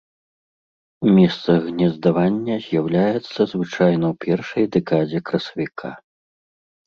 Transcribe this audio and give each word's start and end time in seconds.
У 1.07 1.11
месцах 1.17 1.59
гнездавання 1.65 2.55
з'яўляецца 2.67 3.39
звычайна 3.51 4.05
ў 4.09 4.13
першай 4.25 4.63
дэкадзе 4.77 5.19
красавіка. 5.31 5.89